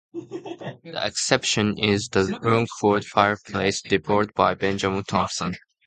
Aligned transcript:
The 0.15 0.99
exception 1.05 1.77
is 1.77 2.09
the 2.09 2.39
Rumford 2.41 3.05
fireplace, 3.05 3.83
developed 3.83 4.33
by 4.33 4.55
Benjamin 4.55 5.03
Thompson. 5.03 5.55